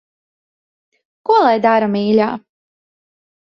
Ko 1.31 1.35
lai 1.43 1.51
dara, 1.67 1.91
mīļā. 1.97 2.31